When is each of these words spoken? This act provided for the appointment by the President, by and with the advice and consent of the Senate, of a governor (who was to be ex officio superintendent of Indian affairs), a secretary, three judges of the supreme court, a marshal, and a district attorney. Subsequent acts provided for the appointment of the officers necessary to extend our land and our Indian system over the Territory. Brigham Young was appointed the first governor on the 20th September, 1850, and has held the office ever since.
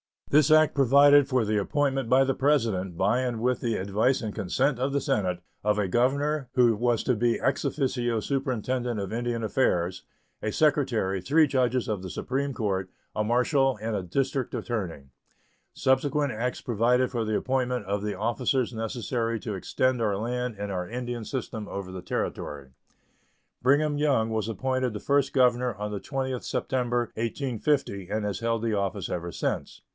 This 0.31 0.49
act 0.49 0.73
provided 0.73 1.27
for 1.27 1.43
the 1.43 1.59
appointment 1.59 2.09
by 2.09 2.23
the 2.23 2.33
President, 2.33 2.97
by 2.97 3.19
and 3.19 3.39
with 3.41 3.59
the 3.59 3.75
advice 3.75 4.21
and 4.21 4.33
consent 4.33 4.79
of 4.79 4.93
the 4.93 5.01
Senate, 5.01 5.41
of 5.63 5.77
a 5.77 5.89
governor 5.89 6.49
(who 6.55 6.75
was 6.75 7.03
to 7.03 7.15
be 7.15 7.39
ex 7.39 7.65
officio 7.65 8.19
superintendent 8.21 8.99
of 8.99 9.11
Indian 9.11 9.43
affairs), 9.43 10.03
a 10.41 10.51
secretary, 10.51 11.21
three 11.21 11.47
judges 11.47 11.87
of 11.89 12.01
the 12.01 12.09
supreme 12.09 12.53
court, 12.53 12.89
a 13.13 13.25
marshal, 13.25 13.77
and 13.81 13.93
a 13.95 14.01
district 14.01 14.55
attorney. 14.55 15.09
Subsequent 15.73 16.31
acts 16.31 16.61
provided 16.61 17.11
for 17.11 17.25
the 17.25 17.35
appointment 17.37 17.85
of 17.85 18.01
the 18.01 18.17
officers 18.17 18.73
necessary 18.73 19.39
to 19.41 19.53
extend 19.53 20.01
our 20.01 20.17
land 20.17 20.55
and 20.57 20.71
our 20.71 20.87
Indian 20.89 21.25
system 21.25 21.67
over 21.67 21.91
the 21.91 22.01
Territory. 22.01 22.69
Brigham 23.61 23.97
Young 23.97 24.29
was 24.29 24.47
appointed 24.47 24.93
the 24.93 24.99
first 25.01 25.31
governor 25.33 25.75
on 25.75 25.91
the 25.91 25.99
20th 25.99 26.43
September, 26.45 27.11
1850, 27.15 28.09
and 28.09 28.25
has 28.25 28.39
held 28.39 28.63
the 28.63 28.73
office 28.73 29.09
ever 29.09 29.31
since. 29.31 29.81